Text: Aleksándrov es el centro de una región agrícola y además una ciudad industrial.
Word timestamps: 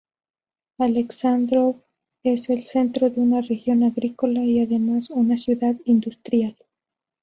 Aleksándrov 0.79 1.83
es 2.23 2.49
el 2.49 2.63
centro 2.65 3.11
de 3.11 3.21
una 3.21 3.41
región 3.41 3.83
agrícola 3.83 4.43
y 4.43 4.59
además 4.61 5.11
una 5.11 5.37
ciudad 5.37 5.75
industrial. 5.85 6.57